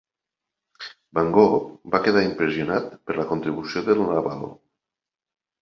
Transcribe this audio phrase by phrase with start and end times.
[1.17, 4.43] Van Gogh va quedar impressionat per la contribució de"n Laval.